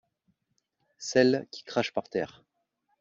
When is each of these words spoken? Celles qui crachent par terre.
Celles 0.97 1.45
qui 1.51 1.63
crachent 1.63 1.93
par 1.93 2.09
terre. 2.09 2.43